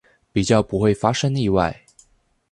[0.31, 1.85] 比較不會發生意外